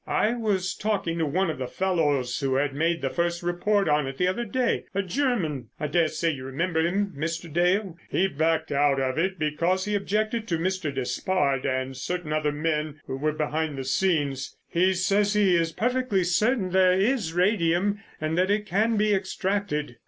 "I 0.07 0.33
was 0.33 0.73
talking 0.73 1.19
to 1.19 1.27
one 1.27 1.51
of 1.51 1.59
the 1.59 1.67
fellows 1.67 2.39
who 2.39 2.55
had 2.55 2.73
made 2.73 3.03
the 3.03 3.09
first 3.11 3.43
report 3.43 3.87
on 3.87 4.07
it 4.07 4.17
the 4.17 4.27
other 4.27 4.45
day, 4.45 4.85
a 4.95 5.03
German, 5.03 5.67
I 5.79 5.85
daresay 5.85 6.31
you 6.31 6.43
remember 6.43 6.79
him, 6.81 7.13
Mr. 7.15 7.53
Dale. 7.53 7.95
He 8.09 8.27
backed 8.27 8.71
out 8.71 8.99
of 8.99 9.19
it 9.19 9.37
because 9.37 9.85
he 9.85 9.93
objected 9.93 10.47
to 10.47 10.57
Mr. 10.57 10.91
Despard 10.91 11.67
and 11.67 11.95
certain 11.95 12.33
other 12.33 12.51
men 12.51 12.99
who 13.05 13.15
were 13.15 13.31
behind 13.33 13.77
the 13.77 13.83
scenes. 13.83 14.57
He 14.67 14.95
says 14.95 15.35
he 15.35 15.55
is 15.55 15.71
perfectly 15.71 16.23
certain 16.23 16.71
there 16.71 16.93
is 16.93 17.33
radium 17.33 17.99
and 18.19 18.35
that 18.39 18.49
it 18.49 18.65
can 18.65 18.97
be 18.97 19.13
extracted. 19.13 19.97